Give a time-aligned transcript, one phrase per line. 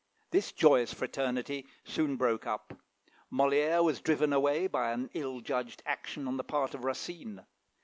[0.31, 2.73] This joyous fraternity soon broke up.
[3.31, 7.45] Molière was driven away by an ill judged action on the part of Racine.